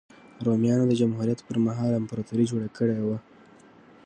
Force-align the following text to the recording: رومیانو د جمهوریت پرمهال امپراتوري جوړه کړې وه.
رومیانو 0.45 0.85
د 0.87 0.93
جمهوریت 1.01 1.39
پرمهال 1.47 1.91
امپراتوري 1.95 2.45
جوړه 2.51 2.67
کړې 2.77 2.97
وه. 3.07 3.17